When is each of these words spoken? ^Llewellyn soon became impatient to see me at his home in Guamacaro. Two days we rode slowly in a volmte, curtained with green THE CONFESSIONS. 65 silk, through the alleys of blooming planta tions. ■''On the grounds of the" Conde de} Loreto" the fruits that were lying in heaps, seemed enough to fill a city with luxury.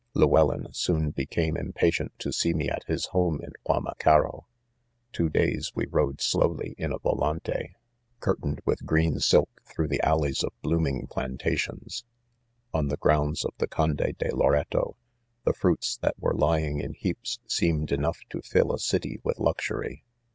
^Llewellyn 0.15 0.75
soon 0.75 1.11
became 1.11 1.55
impatient 1.55 2.17
to 2.17 2.33
see 2.33 2.55
me 2.55 2.67
at 2.67 2.83
his 2.85 3.05
home 3.13 3.39
in 3.43 3.51
Guamacaro. 3.63 4.47
Two 5.11 5.29
days 5.29 5.73
we 5.75 5.85
rode 5.85 6.19
slowly 6.19 6.73
in 6.79 6.91
a 6.91 6.97
volmte, 6.97 7.75
curtained 8.19 8.61
with 8.65 8.83
green 8.83 9.09
THE 9.13 9.17
CONFESSIONS. 9.19 9.25
65 9.25 9.29
silk, 9.29 9.61
through 9.67 9.87
the 9.89 10.01
alleys 10.01 10.43
of 10.43 10.59
blooming 10.63 11.05
planta 11.05 11.55
tions. 11.55 12.03
■''On 12.73 12.89
the 12.89 12.97
grounds 12.97 13.45
of 13.45 13.53
the" 13.59 13.67
Conde 13.77 13.97
de} 14.17 14.35
Loreto" 14.35 14.97
the 15.45 15.53
fruits 15.53 15.97
that 15.97 16.15
were 16.17 16.33
lying 16.33 16.79
in 16.79 16.95
heaps, 16.95 17.37
seemed 17.45 17.91
enough 17.91 18.17
to 18.31 18.41
fill 18.41 18.73
a 18.73 18.79
city 18.79 19.19
with 19.23 19.37
luxury. 19.37 20.03